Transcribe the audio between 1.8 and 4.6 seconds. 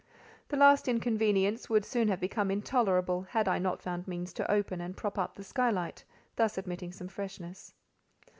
soon have become intolerable, had I not found means to